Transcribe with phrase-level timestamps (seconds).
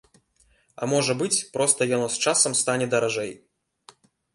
[0.81, 3.31] А можа быць, проста яно з часам стане даражэй.